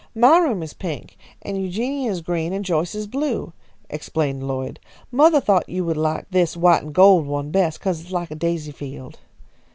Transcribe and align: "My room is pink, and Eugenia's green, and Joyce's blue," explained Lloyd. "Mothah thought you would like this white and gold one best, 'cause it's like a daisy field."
"My 0.15 0.39
room 0.39 0.63
is 0.63 0.73
pink, 0.73 1.15
and 1.43 1.61
Eugenia's 1.61 2.21
green, 2.23 2.53
and 2.53 2.65
Joyce's 2.65 3.05
blue," 3.05 3.53
explained 3.87 4.47
Lloyd. 4.47 4.79
"Mothah 5.11 5.41
thought 5.41 5.69
you 5.69 5.85
would 5.85 5.95
like 5.95 6.25
this 6.31 6.57
white 6.57 6.81
and 6.81 6.91
gold 6.91 7.27
one 7.27 7.51
best, 7.51 7.79
'cause 7.79 8.01
it's 8.01 8.11
like 8.11 8.31
a 8.31 8.35
daisy 8.35 8.71
field." 8.71 9.19